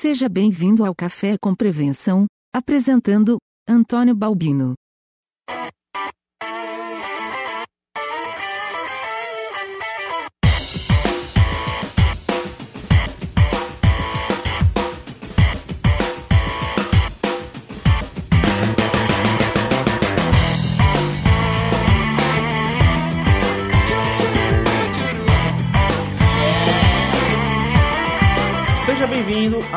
[0.00, 2.24] Seja bem-vindo ao Café com Prevenção,
[2.56, 3.36] apresentando
[3.68, 4.72] Antônio Balbino.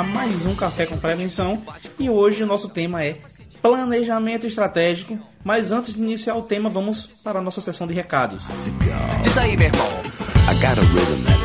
[0.08, 1.62] Mais um Café com Prevenção
[2.00, 3.18] e hoje o nosso tema é
[3.62, 5.18] planejamento estratégico.
[5.44, 8.44] Mas antes de iniciar o tema, vamos para a nossa sessão de recados.
[9.24, 9.88] Diz aí, meu irmão.
[10.50, 11.43] I got a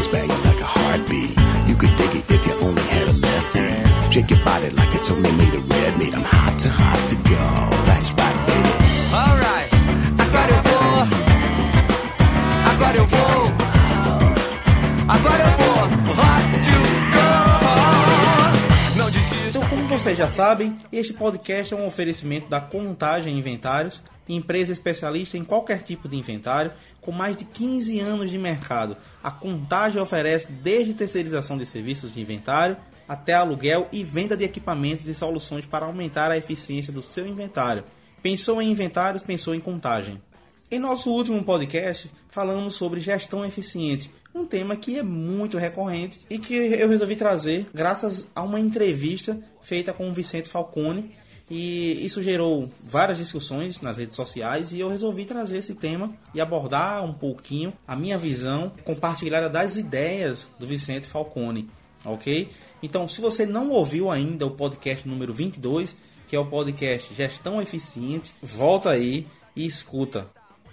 [20.09, 25.83] vocês já sabem, este podcast é um oferecimento da Contagem Inventários, empresa especialista em qualquer
[25.83, 28.97] tipo de inventário, com mais de 15 anos de mercado.
[29.23, 35.06] A Contagem oferece desde terceirização de serviços de inventário até aluguel e venda de equipamentos
[35.09, 37.84] e soluções para aumentar a eficiência do seu inventário.
[38.23, 40.23] Pensou em inventários, pensou em contagem.
[40.70, 46.39] Em nosso último podcast, falamos sobre gestão eficiente, um tema que é muito recorrente e
[46.39, 51.14] que eu resolvi trazer graças a uma entrevista feita com o Vicente Falcone.
[51.50, 56.41] E isso gerou várias discussões nas redes sociais e eu resolvi trazer esse tema e
[56.42, 61.70] abordar um pouquinho a minha visão compartilhada das ideias do Vicente Falcone,
[62.05, 62.50] ok?
[62.83, 67.62] Então, se você não ouviu ainda o podcast número 22, que é o podcast Gestão
[67.62, 70.27] Eficiente, volta aí e escuta.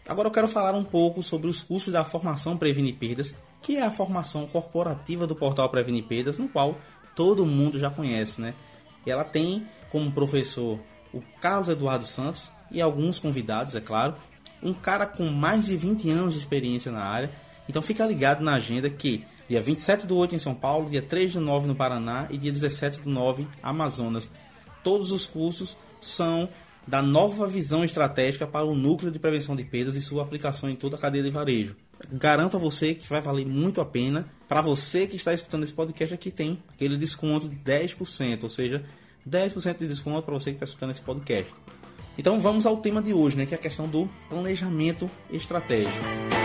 [0.08, 3.34] Agora eu quero falar um pouco sobre os custos da formação Previne Perdas,
[3.66, 6.78] que é a formação corporativa do portal Previne Perdas, no qual
[7.16, 8.54] todo mundo já conhece, né?
[9.04, 10.80] Ela tem como professor
[11.12, 14.14] o Carlos Eduardo Santos e alguns convidados, é claro,
[14.62, 17.32] um cara com mais de 20 anos de experiência na área.
[17.68, 21.34] Então fica ligado na agenda que dia 27 do 8 em São Paulo, dia 3
[21.34, 24.30] do 9 no Paraná e dia 17 do 9 Amazonas.
[24.84, 26.48] Todos os cursos são
[26.88, 30.76] da nova visão estratégica para o núcleo de prevenção de perdas e sua aplicação em
[30.76, 31.76] toda a cadeia de varejo.
[32.12, 34.28] Garanto a você que vai valer muito a pena.
[34.48, 38.84] Para você que está escutando esse podcast aqui tem aquele desconto de 10%, ou seja,
[39.28, 41.52] 10% de desconto para você que está escutando esse podcast.
[42.18, 46.45] Então vamos ao tema de hoje, né, que é a questão do planejamento estratégico.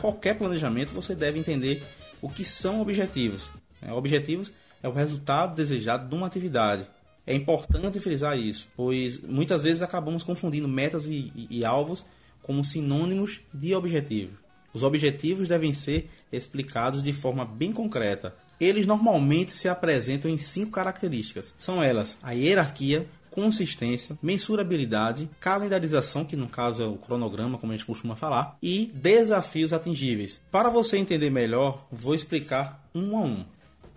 [0.00, 1.82] qualquer planejamento, você deve entender
[2.22, 3.46] o que são objetivos.
[3.80, 3.92] né?
[3.92, 4.52] Objetivos
[4.82, 6.86] é o resultado desejado de uma atividade.
[7.26, 12.04] É importante frisar isso, pois muitas vezes acabamos confundindo metas e, e- e alvos
[12.42, 14.32] como sinônimos de objetivo.
[14.72, 18.34] Os objetivos devem ser explicados de forma bem concreta.
[18.60, 21.54] Eles normalmente se apresentam em cinco características.
[21.58, 27.76] São elas a hierarquia, consistência, mensurabilidade, calendarização, que no caso é o cronograma, como a
[27.76, 30.40] gente costuma falar, e desafios atingíveis.
[30.50, 33.44] Para você entender melhor, vou explicar um a um.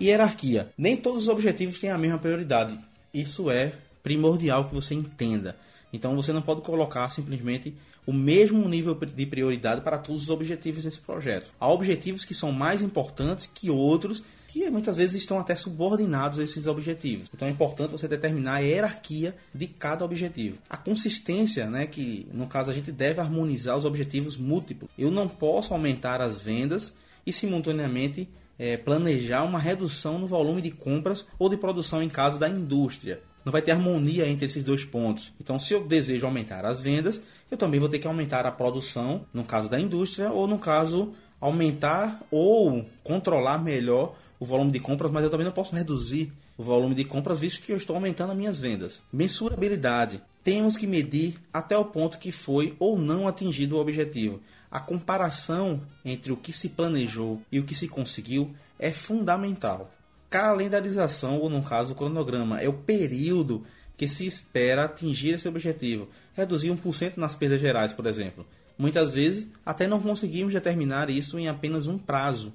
[0.01, 0.71] Hierarquia.
[0.77, 2.77] Nem todos os objetivos têm a mesma prioridade.
[3.13, 5.55] Isso é primordial que você entenda.
[5.91, 7.73] Então você não pode colocar simplesmente
[8.05, 11.51] o mesmo nível de prioridade para todos os objetivos desse projeto.
[11.59, 14.23] Há objetivos que são mais importantes que outros
[14.53, 17.27] que muitas vezes estão até subordinados a esses objetivos.
[17.33, 20.59] Então é importante você determinar a hierarquia de cada objetivo.
[20.69, 24.91] A consistência, né, que no caso a gente deve harmonizar os objetivos múltiplos.
[24.95, 26.93] Eu não posso aumentar as vendas
[27.25, 28.29] e simultaneamente
[28.59, 33.21] eh, planejar uma redução no volume de compras ou de produção em caso da indústria.
[33.43, 35.33] Não vai ter harmonia entre esses dois pontos.
[35.41, 39.25] Então, se eu desejo aumentar as vendas, eu também vou ter que aumentar a produção,
[39.33, 41.11] no caso da indústria, ou no caso,
[41.41, 46.63] aumentar ou controlar melhor o volume de compras, mas eu também não posso reduzir o
[46.63, 49.01] volume de compras, visto que eu estou aumentando as minhas vendas.
[49.11, 50.21] Mensurabilidade.
[50.43, 54.41] temos que medir até o ponto que foi ou não atingido o objetivo.
[54.69, 59.89] A comparação entre o que se planejou e o que se conseguiu é fundamental.
[60.29, 63.63] Calendarização, ou no caso cronograma, é o período
[63.95, 66.09] que se espera atingir esse objetivo.
[66.35, 68.45] Reduzir 1% nas perdas gerais, por exemplo.
[68.77, 72.51] Muitas vezes até não conseguimos determinar isso em apenas um prazo.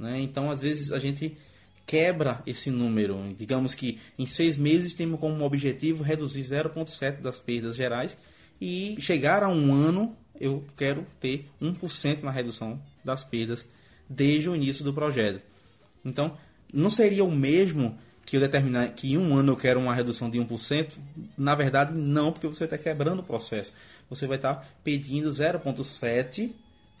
[0.00, 0.18] Né?
[0.22, 1.36] Então, às vezes, a gente
[1.86, 3.18] quebra esse número.
[3.36, 8.16] Digamos que em seis meses temos como objetivo reduzir 0,7% das perdas gerais
[8.60, 13.66] e chegar a um ano eu quero ter 1% na redução das perdas
[14.08, 15.42] desde o início do projeto.
[16.02, 16.38] Então,
[16.72, 20.30] não seria o mesmo que eu determinar que em um ano eu quero uma redução
[20.30, 20.96] de 1%?
[21.36, 23.72] Na verdade, não, porque você está quebrando o processo.
[24.08, 26.50] Você vai estar pedindo 0,7%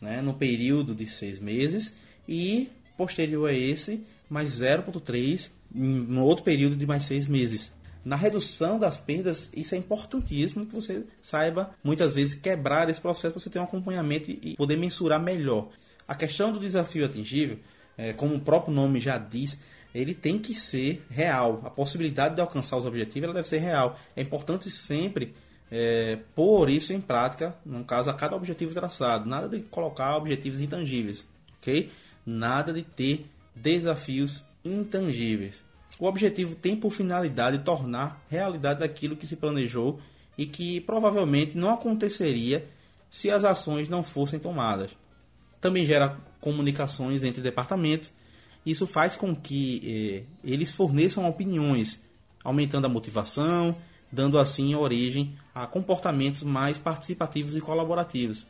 [0.02, 1.94] né, no período de seis meses
[2.28, 2.68] e
[3.00, 7.72] posterior a esse mais 0,3 no outro período de mais seis meses.
[8.04, 13.32] Na redução das perdas, isso é importantíssimo que você saiba muitas vezes quebrar esse processo
[13.32, 15.70] para você ter um acompanhamento e poder mensurar melhor.
[16.06, 17.58] A questão do desafio atingível,
[17.96, 19.58] é, como o próprio nome já diz,
[19.94, 21.62] ele tem que ser real.
[21.64, 23.98] A possibilidade de alcançar os objetivos ela deve ser real.
[24.14, 25.34] É importante sempre
[25.70, 29.26] é, pôr isso em prática, no caso, a cada objetivo traçado.
[29.26, 31.26] Nada de colocar objetivos intangíveis,
[31.58, 31.90] ok?
[32.30, 35.64] Nada de ter desafios intangíveis.
[35.98, 39.98] O objetivo tem por finalidade tornar realidade aquilo que se planejou
[40.38, 42.64] e que provavelmente não aconteceria
[43.10, 44.92] se as ações não fossem tomadas.
[45.60, 48.12] Também gera comunicações entre departamentos.
[48.64, 52.00] Isso faz com que eh, eles forneçam opiniões,
[52.44, 53.76] aumentando a motivação,
[54.10, 58.46] dando assim origem a comportamentos mais participativos e colaborativos.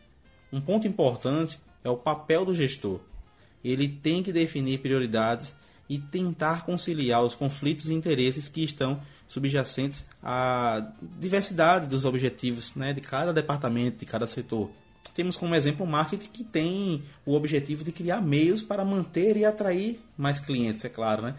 [0.53, 3.01] Um ponto importante é o papel do gestor
[3.65, 5.55] ele tem que definir prioridades
[5.89, 12.93] e tentar conciliar os conflitos e interesses que estão subjacentes à diversidade dos objetivos né,
[12.93, 14.71] de cada departamento, de cada setor.
[15.15, 19.45] Temos como exemplo o marketing que tem o objetivo de criar meios para manter e
[19.45, 21.23] atrair mais clientes, é claro.
[21.23, 21.35] Né?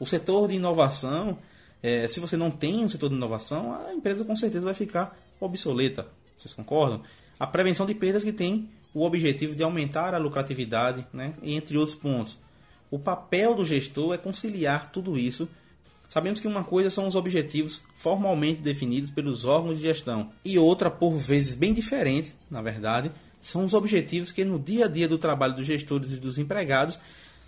[0.00, 1.38] O setor de inovação,
[1.80, 5.16] é, se você não tem um setor de inovação, a empresa com certeza vai ficar
[5.40, 6.08] obsoleta.
[6.36, 7.02] Vocês concordam?
[7.38, 11.96] A prevenção de perdas que tem o objetivo de aumentar a lucratividade, né, entre outros
[11.96, 12.38] pontos.
[12.90, 15.48] O papel do gestor é conciliar tudo isso.
[16.08, 20.90] Sabemos que uma coisa são os objetivos formalmente definidos pelos órgãos de gestão e outra,
[20.90, 23.10] por vezes bem diferente, na verdade,
[23.40, 26.98] são os objetivos que no dia a dia do trabalho dos gestores e dos empregados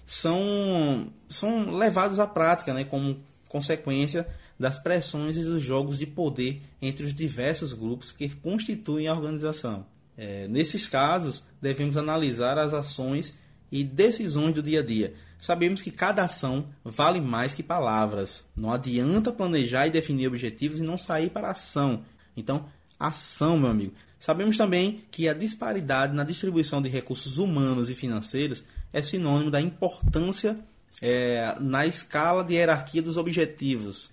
[0.06, 3.18] são, são levados à prática, né, como
[3.48, 4.26] consequência
[4.58, 9.84] das pressões e dos jogos de poder entre os diversos grupos que constituem a organização.
[10.16, 13.36] É, nesses casos, devemos analisar as ações
[13.70, 15.14] e decisões do dia a dia.
[15.40, 18.44] Sabemos que cada ação vale mais que palavras.
[18.56, 22.04] Não adianta planejar e definir objetivos e não sair para a ação.
[22.36, 22.66] Então,
[22.98, 23.92] ação, meu amigo.
[24.18, 29.60] Sabemos também que a disparidade na distribuição de recursos humanos e financeiros é sinônimo da
[29.60, 30.58] importância
[31.02, 34.08] é, na escala de hierarquia dos objetivos.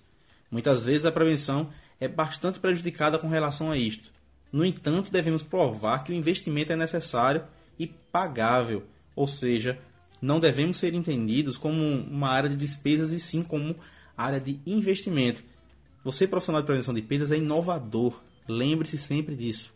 [0.50, 4.11] Muitas vezes a prevenção é bastante prejudicada com relação a isto.
[4.52, 7.42] No entanto, devemos provar que o investimento é necessário
[7.78, 8.84] e pagável,
[9.16, 9.78] ou seja,
[10.20, 13.74] não devemos ser entendidos como uma área de despesas e sim como
[14.16, 15.42] área de investimento.
[16.04, 18.20] Você, profissional de prevenção de perdas, é inovador.
[18.46, 19.72] Lembre-se sempre disso.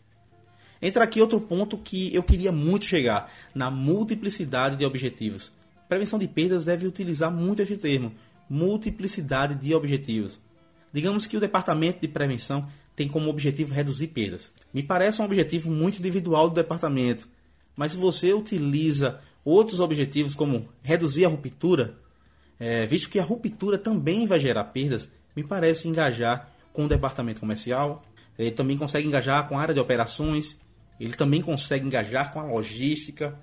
[0.81, 5.51] Entra aqui outro ponto que eu queria muito chegar, na multiplicidade de objetivos.
[5.89, 8.13] Prevenção de perdas deve utilizar muito este termo,
[8.49, 10.39] multiplicidade de objetivos.
[10.93, 14.51] Digamos que o departamento de prevenção tem como objetivo reduzir perdas.
[14.73, 17.29] Me parece um objetivo muito individual do departamento,
[17.75, 21.95] mas se você utiliza outros objetivos como reduzir a ruptura,
[22.59, 27.39] é, visto que a ruptura também vai gerar perdas, me parece engajar com o departamento
[27.39, 28.03] comercial,
[28.37, 30.57] ele também consegue engajar com a área de operações,
[30.99, 33.37] ele também consegue engajar com a logística,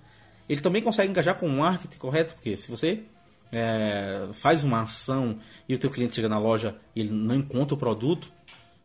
[0.48, 2.34] ele também consegue engajar com o marketing, correto?
[2.34, 3.04] Porque se você
[3.52, 7.76] é, faz uma ação e o teu cliente chega na loja e ele não encontra
[7.76, 8.32] o produto,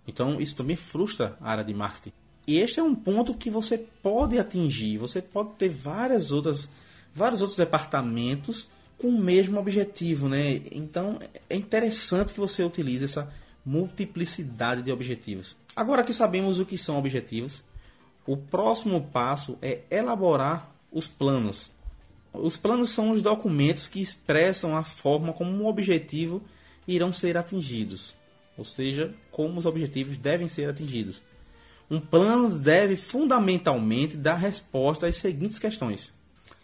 [0.09, 2.11] então isso também frustra a área de marketing.
[2.47, 4.97] E este é um ponto que você pode atingir.
[4.97, 6.67] Você pode ter várias outras,
[7.13, 10.61] vários outros departamentos com o mesmo objetivo, né?
[10.71, 13.31] Então é interessante que você utilize essa
[13.63, 15.55] multiplicidade de objetivos.
[15.75, 17.61] Agora que sabemos o que são objetivos,
[18.25, 21.69] o próximo passo é elaborar os planos.
[22.33, 26.41] Os planos são os documentos que expressam a forma como um objetivo
[26.87, 28.18] irão ser atingidos
[28.59, 31.23] ou seja, como os objetivos devem ser atingidos.
[31.89, 36.11] Um plano deve fundamentalmente dar resposta às seguintes questões.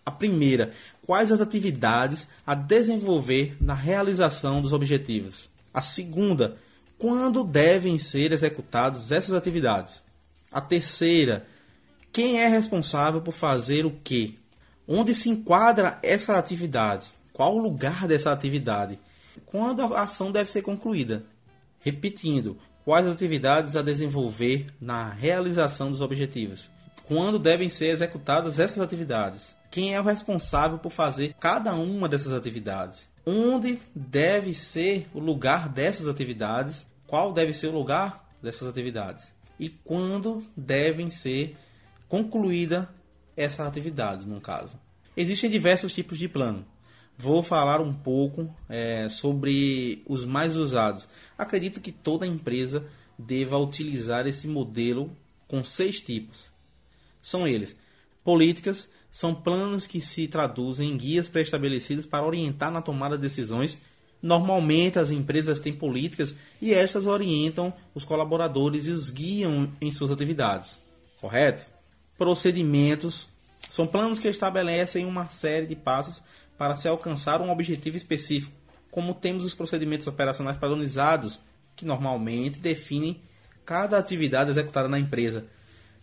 [0.06, 0.74] A primeira,
[1.06, 5.50] quais as atividades a desenvolver na realização dos objetivos?
[5.74, 6.58] A segunda,
[6.98, 10.02] Quando devem ser executadas essas atividades?
[10.50, 11.46] A terceira,
[12.12, 14.36] quem é responsável por fazer o quê?
[14.88, 17.10] Onde se enquadra essa atividade?
[17.34, 18.98] Qual o lugar dessa atividade?
[19.46, 21.26] Quando a ação deve ser concluída?
[21.86, 26.68] Repetindo, quais atividades a desenvolver na realização dos objetivos?
[27.04, 29.56] Quando devem ser executadas essas atividades?
[29.70, 33.08] Quem é o responsável por fazer cada uma dessas atividades?
[33.24, 36.88] Onde deve ser o lugar dessas atividades?
[37.06, 39.32] Qual deve ser o lugar dessas atividades?
[39.60, 41.56] E quando devem ser
[42.10, 42.90] concluída
[43.38, 44.74] essa atividade, no caso?
[45.16, 46.66] Existem diversos tipos de plano.
[47.18, 51.08] Vou falar um pouco é, sobre os mais usados.
[51.38, 52.86] Acredito que toda empresa
[53.18, 55.16] deva utilizar esse modelo
[55.48, 56.50] com seis tipos.
[57.22, 57.76] São eles:
[58.24, 63.78] políticas, são planos que se traduzem em guias pré-estabelecidos para orientar na tomada de decisões.
[64.22, 70.12] Normalmente as empresas têm políticas e estas orientam os colaboradores e os guiam em suas
[70.12, 70.80] atividades.
[71.22, 71.66] Correto?
[72.18, 73.30] Procedimentos
[73.70, 76.22] são planos que estabelecem uma série de passos
[76.58, 78.54] para se alcançar um objetivo específico,
[78.92, 81.40] como temos os procedimentos operacionais padronizados,
[81.76, 83.20] que normalmente definem
[83.66, 85.46] cada atividade executada na empresa.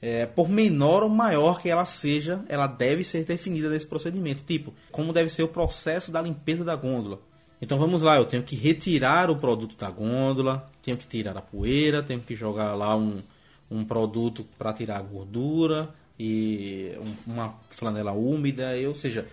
[0.00, 4.42] É, por menor ou maior que ela seja, ela deve ser definida nesse procedimento.
[4.42, 7.20] Tipo, como deve ser o processo da limpeza da gôndola.
[7.60, 11.40] Então vamos lá, eu tenho que retirar o produto da gôndola, tenho que tirar a
[11.40, 13.22] poeira, tenho que jogar lá um,
[13.70, 19.28] um produto para tirar a gordura e um, uma flanela úmida, ou seja,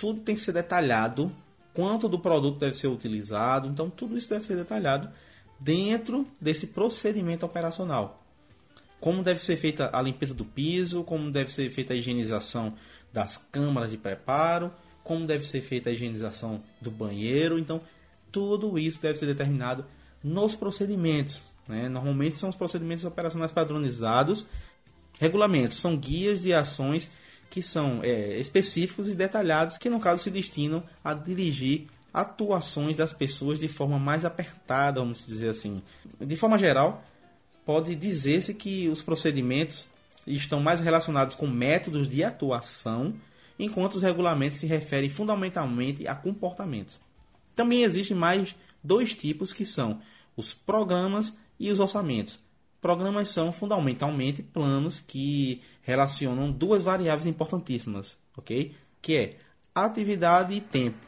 [0.00, 1.30] tudo tem que ser detalhado,
[1.74, 5.10] quanto do produto deve ser utilizado, então tudo isso deve ser detalhado
[5.58, 8.24] dentro desse procedimento operacional.
[8.98, 12.72] Como deve ser feita a limpeza do piso, como deve ser feita a higienização
[13.12, 14.72] das câmaras de preparo,
[15.04, 17.58] como deve ser feita a higienização do banheiro.
[17.58, 17.82] Então,
[18.32, 19.84] tudo isso deve ser determinado
[20.24, 21.42] nos procedimentos.
[21.68, 21.90] Né?
[21.90, 24.46] Normalmente são os procedimentos operacionais padronizados.
[25.18, 27.10] Regulamentos são guias de ações
[27.50, 33.12] que são é, específicos e detalhados, que no caso se destinam a dirigir atuações das
[33.12, 35.82] pessoas de forma mais apertada, vamos dizer assim.
[36.20, 37.04] De forma geral,
[37.66, 39.88] pode dizer-se que os procedimentos
[40.26, 43.14] estão mais relacionados com métodos de atuação,
[43.58, 47.00] enquanto os regulamentos se referem fundamentalmente a comportamentos.
[47.54, 50.00] Também existem mais dois tipos que são
[50.36, 52.40] os programas e os orçamentos.
[52.80, 58.74] Programas são fundamentalmente planos que relacionam duas variáveis importantíssimas, ok?
[59.02, 59.36] Que é
[59.74, 60.98] atividade e tempo.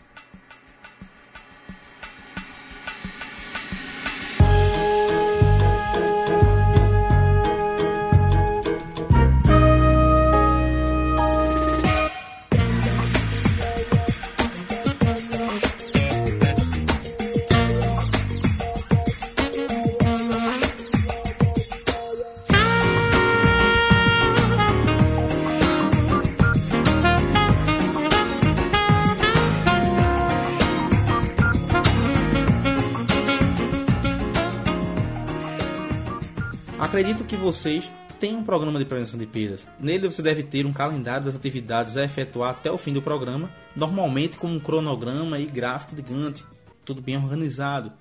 [37.02, 37.90] Acredito que vocês
[38.21, 39.66] têm um programa de prevenção de perdas.
[39.80, 43.50] Nele você deve ter um calendário das atividades a efetuar até o fim do programa,
[43.75, 46.44] normalmente com um cronograma e gráfico de Gantt,
[46.85, 47.92] tudo bem organizado.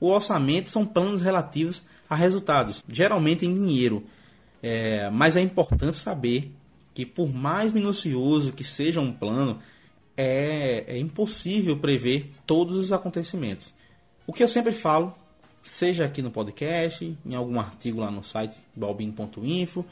[0.00, 4.04] O orçamento são planos relativos a resultados, geralmente em dinheiro.
[4.60, 6.52] É, mas é importante saber
[6.92, 9.60] que, por mais minucioso que seja um plano,
[10.16, 13.72] é, é impossível prever todos os acontecimentos.
[14.26, 15.14] O que eu sempre falo
[15.62, 19.84] seja aqui no podcast, em algum artigo lá no site balbino.info,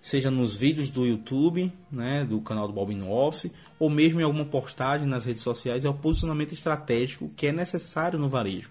[0.00, 4.44] seja nos vídeos do YouTube, né, do canal do Balbino Office, ou mesmo em alguma
[4.44, 8.70] postagem nas redes sociais, é o posicionamento estratégico que é necessário no varejo.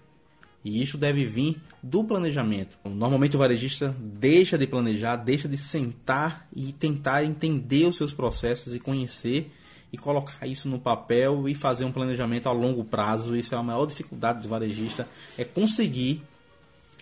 [0.64, 2.78] E isso deve vir do planejamento.
[2.84, 8.74] Normalmente o varejista deixa de planejar, deixa de sentar e tentar entender os seus processos
[8.74, 9.50] e conhecer
[9.92, 13.36] e colocar isso no papel e fazer um planejamento a longo prazo.
[13.36, 16.22] Isso é a maior dificuldade do varejista, é conseguir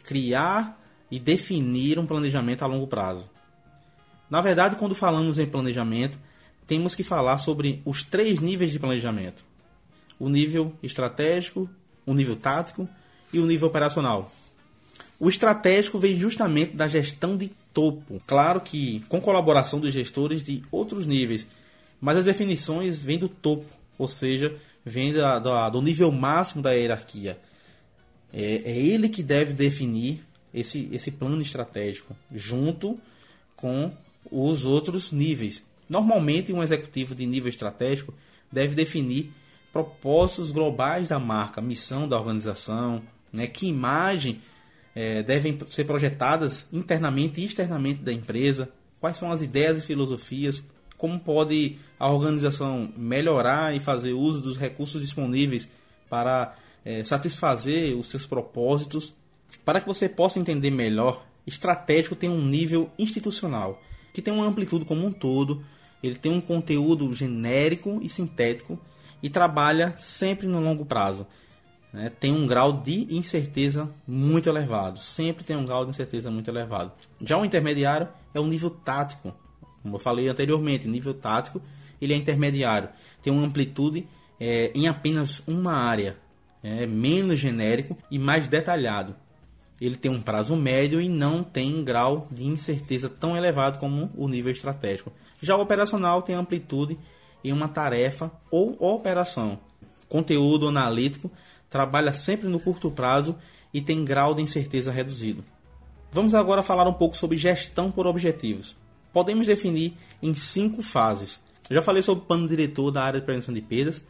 [0.02, 0.80] criar
[1.10, 3.28] e definir um planejamento a longo prazo.
[4.28, 6.16] Na verdade, quando falamos em planejamento,
[6.66, 9.44] temos que falar sobre os três níveis de planejamento:
[10.18, 11.68] o nível estratégico,
[12.06, 12.88] o nível tático
[13.32, 14.32] e o nível operacional.
[15.18, 20.62] O estratégico vem justamente da gestão de topo, claro que com colaboração dos gestores de
[20.70, 21.46] outros níveis,
[22.00, 23.66] mas as definições vêm do topo,
[23.98, 27.38] ou seja, vêm da, da, do nível máximo da hierarquia.
[28.32, 32.98] É, é ele que deve definir esse, esse plano estratégico junto
[33.56, 33.92] com
[34.30, 35.62] os outros níveis.
[35.88, 38.14] Normalmente, um executivo de nível estratégico
[38.50, 39.32] deve definir
[39.72, 44.40] propósitos globais da marca, missão da organização, né, que imagem
[44.94, 48.68] é, devem ser projetadas internamente e externamente da empresa,
[49.00, 50.62] quais são as ideias e filosofias,
[50.98, 55.68] como pode a organização melhorar e fazer uso dos recursos disponíveis
[56.08, 59.14] para é, satisfazer os seus propósitos.
[59.64, 63.80] Para que você possa entender melhor, estratégico tem um nível institucional,
[64.12, 65.64] que tem uma amplitude como um todo,
[66.02, 68.78] ele tem um conteúdo genérico e sintético
[69.22, 71.26] e trabalha sempre no longo prazo.
[71.92, 72.10] Né?
[72.20, 76.92] Tem um grau de incerteza muito elevado, sempre tem um grau de incerteza muito elevado.
[77.20, 79.34] Já o intermediário é um nível tático,
[79.82, 81.60] como eu falei anteriormente, nível tático
[82.00, 82.88] ele é intermediário,
[83.22, 84.08] tem uma amplitude
[84.38, 86.16] é, em apenas uma área,
[86.62, 89.14] é menos genérico e mais detalhado.
[89.80, 94.10] Ele tem um prazo médio e não tem um grau de incerteza tão elevado como
[94.14, 95.12] o nível estratégico.
[95.40, 96.98] Já o operacional tem amplitude
[97.42, 99.58] em uma tarefa ou operação.
[100.08, 101.30] Conteúdo analítico
[101.70, 103.36] trabalha sempre no curto prazo
[103.72, 105.42] e tem grau de incerteza reduzido.
[106.12, 108.76] Vamos agora falar um pouco sobre gestão por objetivos.
[109.12, 111.40] Podemos definir em cinco fases.
[111.70, 114.02] Eu já falei sobre o plano diretor da área de prevenção de perdas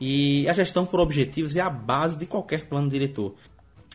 [0.00, 3.34] e a gestão por objetivos é a base de qualquer plano diretor.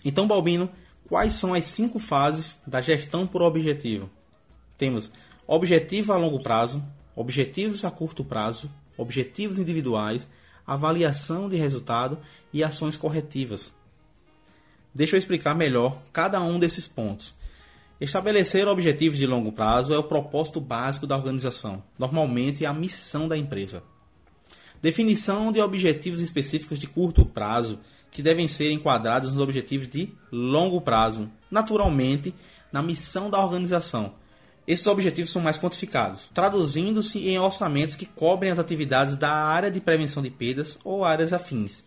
[0.04, 0.70] Então, Balbino,
[1.08, 4.10] quais são as cinco fases da gestão por objetivo?
[4.78, 5.12] Temos
[5.46, 6.84] objetivo a longo prazo,
[7.16, 10.28] objetivos a curto prazo, objetivos individuais,
[10.66, 12.18] avaliação de resultado
[12.54, 13.74] e ações corretivas.
[14.94, 17.34] Deixa eu explicar melhor cada um desses pontos.
[18.00, 23.28] Estabelecer objetivos de longo prazo é o propósito básico da organização, normalmente é a missão
[23.28, 23.84] da empresa.
[24.82, 27.80] Definição de objetivos específicos de curto prazo,
[28.12, 32.34] que devem ser enquadrados nos objetivos de longo prazo, naturalmente
[32.72, 34.14] na missão da organização.
[34.68, 39.82] Esses objetivos são mais quantificados, traduzindo-se em orçamentos que cobrem as atividades da área de
[39.82, 41.84] prevenção de perdas ou áreas afins.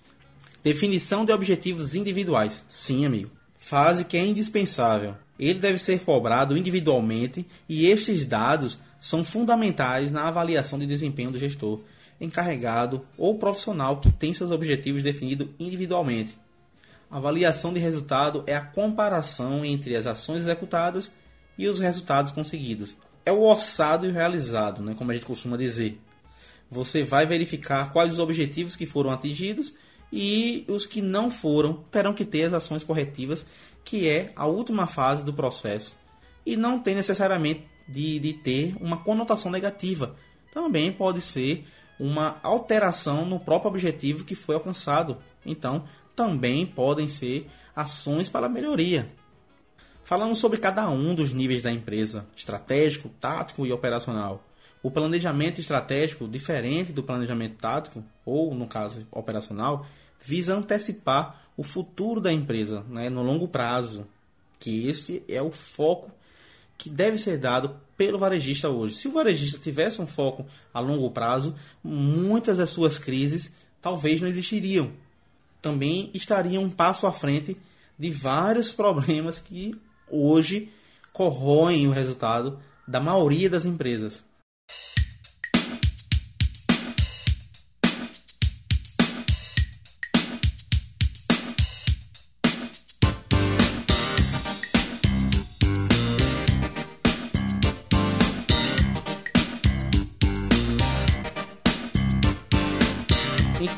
[0.62, 2.64] Definição de objetivos individuais.
[2.68, 3.30] Sim, amigo.
[3.58, 5.14] Fase que é indispensável.
[5.38, 11.38] Ele deve ser cobrado individualmente e estes dados são fundamentais na avaliação de desempenho do
[11.38, 11.80] gestor,
[12.22, 16.38] encarregado ou profissional que tem seus objetivos definidos individualmente.
[17.10, 21.12] A avaliação de resultado é a comparação entre as ações executadas
[21.58, 22.96] e os resultados conseguidos.
[23.26, 26.00] É o orçado e o realizado, né, como a gente costuma dizer.
[26.70, 29.74] Você vai verificar quais os objetivos que foram atingidos
[30.10, 33.44] e os que não foram terão que ter as ações corretivas,
[33.84, 35.94] que é a última fase do processo.
[36.46, 40.16] E não tem necessariamente de, de ter uma conotação negativa.
[40.52, 41.66] Também pode ser
[42.02, 45.18] uma alteração no próprio objetivo que foi alcançado.
[45.46, 45.84] Então,
[46.16, 49.08] também podem ser ações para melhoria.
[50.02, 54.42] Falamos sobre cada um dos níveis da empresa: estratégico, tático e operacional.
[54.82, 59.86] O planejamento estratégico, diferente do planejamento tático, ou no caso operacional,
[60.20, 64.04] visa antecipar o futuro da empresa né, no longo prazo,
[64.58, 66.10] que esse é o foco
[66.82, 68.96] que deve ser dado pelo varejista hoje.
[68.96, 74.26] Se o varejista tivesse um foco a longo prazo, muitas das suas crises talvez não
[74.26, 74.90] existiriam.
[75.60, 77.56] Também estariam um passo à frente
[77.96, 79.76] de vários problemas que
[80.10, 80.70] hoje
[81.12, 84.24] corroem o resultado da maioria das empresas.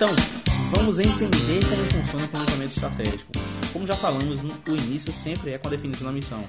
[0.04, 0.14] Então,
[0.70, 3.32] vamos entender como funciona o planejamento estratégico.
[3.72, 6.44] Como já falamos, o início sempre é com a definição da missão.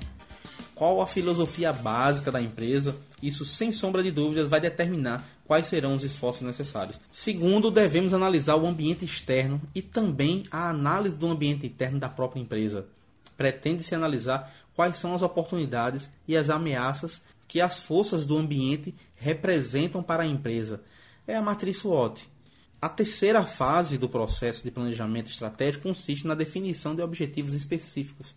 [0.76, 2.98] Qual a filosofia básica da empresa?
[3.24, 7.00] Isso, sem sombra de dúvidas, vai determinar quais serão os esforços necessários.
[7.10, 12.42] Segundo, devemos analisar o ambiente externo e também a análise do ambiente interno da própria
[12.42, 12.88] empresa.
[13.38, 20.04] Pretende-se analisar quais são as oportunidades e as ameaças que as forças do ambiente representam
[20.04, 20.82] para a empresa.
[21.26, 22.35] É a matriz SWOT.
[22.86, 28.36] A terceira fase do processo de planejamento estratégico consiste na definição de objetivos específicos.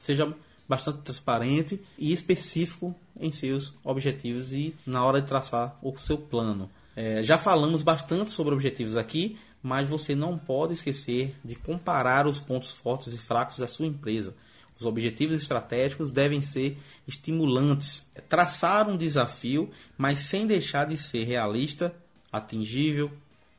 [0.00, 0.34] Seja
[0.68, 6.68] bastante transparente e específico em seus objetivos e na hora de traçar o seu plano.
[6.96, 12.40] É, já falamos bastante sobre objetivos aqui, mas você não pode esquecer de comparar os
[12.40, 14.34] pontos fortes e fracos da sua empresa.
[14.76, 21.22] Os objetivos estratégicos devem ser estimulantes, é, traçar um desafio, mas sem deixar de ser
[21.22, 21.94] realista,
[22.32, 23.12] atingível,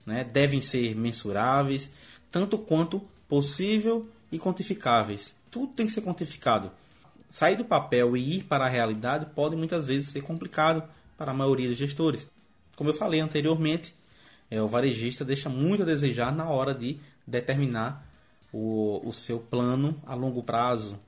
[0.10, 0.24] né?
[0.24, 1.90] devem ser mensuráveis,
[2.32, 5.34] tanto quanto possível e quantificáveis.
[5.50, 6.72] Tudo tem que ser quantificado.
[7.30, 10.84] Sair do papel e ir para a realidade pode muitas vezes ser complicado
[11.18, 12.28] para a maioria dos gestores.
[12.76, 13.94] Como eu falei anteriormente,
[14.50, 18.04] é, o varejista deixa muito a desejar na hora de determinar
[18.52, 21.00] o, o seu plano a longo prazo.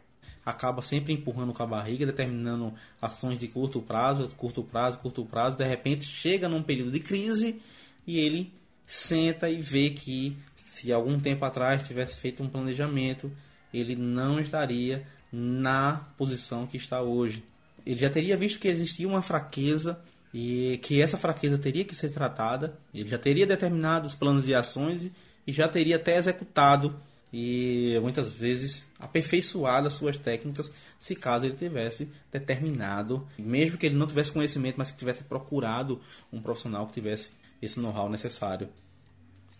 [0.46, 5.58] acaba sempre empurrando com a barriga, determinando ações de curto prazo, curto prazo, curto prazo.
[5.58, 7.62] De repente chega num período de crise
[8.06, 8.54] e ele
[8.92, 13.32] senta e vê que se algum tempo atrás tivesse feito um planejamento,
[13.74, 17.42] ele não estaria na posição que está hoje.
[17.86, 19.98] Ele já teria visto que existia uma fraqueza
[20.34, 22.78] e que essa fraqueza teria que ser tratada.
[22.94, 25.10] Ele já teria determinado os planos de ações
[25.48, 26.94] e já teria até executado
[27.32, 33.96] e muitas vezes aperfeiçoado as suas técnicas se caso ele tivesse determinado, mesmo que ele
[33.96, 36.02] não tivesse conhecimento, mas que tivesse procurado
[36.32, 38.69] um profissional que tivesse esse know-how necessário.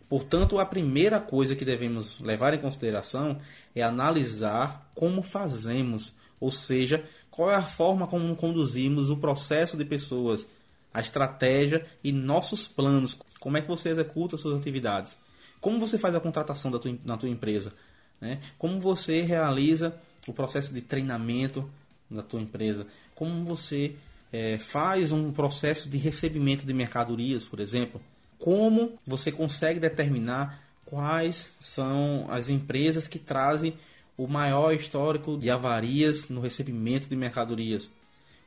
[0.10, 3.40] Portanto, a primeira coisa que devemos levar em consideração
[3.74, 9.86] é analisar como fazemos, ou seja, qual é a forma como conduzimos o processo de
[9.86, 10.46] pessoas,
[10.94, 15.16] a estratégia e nossos planos, como é que você executa suas atividades.
[15.62, 17.72] Como você faz a contratação da tua, na tua empresa?
[18.20, 18.42] Né?
[18.58, 19.96] Como você realiza
[20.28, 21.70] o processo de treinamento
[22.10, 22.86] da tua empresa?
[23.16, 23.96] Como você
[24.32, 28.02] é, faz um processo de recebimento de mercadorias, por exemplo?
[28.40, 33.74] Como você consegue determinar quais são as empresas que trazem
[34.18, 37.90] o maior histórico de avarias no recebimento de mercadorias?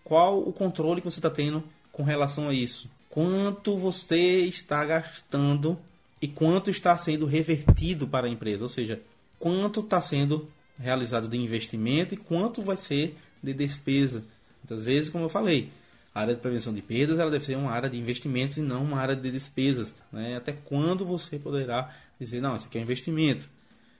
[0.02, 2.90] Qual o controle que você está tendo com relação a isso?
[3.08, 5.78] Quanto você está gastando
[6.20, 9.00] e quanto está sendo revertido para a empresa, ou seja,
[9.38, 14.24] quanto está sendo realizado de investimento e quanto vai ser de despesa.
[14.68, 15.70] Muitas vezes, como eu falei,
[16.14, 18.82] a área de prevenção de perdas ela deve ser uma área de investimentos e não
[18.82, 19.94] uma área de despesas.
[20.10, 20.36] Né?
[20.36, 23.48] Até quando você poderá dizer, não, isso aqui é um investimento.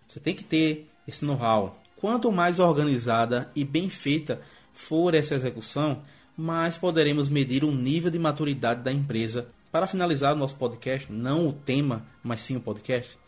[0.09, 1.79] Você tem que ter esse know-how.
[1.97, 4.41] Quanto mais organizada e bem feita
[4.73, 6.03] for essa execução,
[6.37, 11.49] mais poderemos medir o nível de maturidade da empresa para finalizar o nosso podcast, não
[11.49, 13.19] o tema, mas sim o podcast,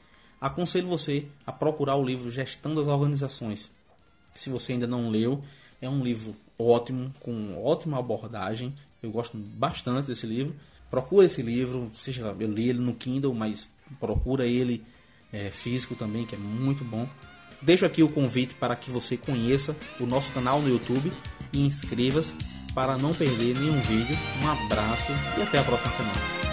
[0.41, 3.71] aconselho você a procurar o livro Gestão das Organizações.
[4.35, 5.43] Se você ainda não leu,
[5.81, 8.75] é um livro ótimo, com ótima abordagem.
[9.03, 10.55] Eu gosto bastante desse livro.
[10.91, 14.85] Procura esse livro, seja eu li ele no Kindle, mas procura ele
[15.33, 17.09] é, físico também, que é muito bom.
[17.61, 21.13] Deixo aqui o convite para que você conheça o nosso canal no YouTube
[21.53, 22.35] e inscreva-se
[22.75, 24.17] para não perder nenhum vídeo.
[24.43, 26.46] Um abraço e até a próxima semana.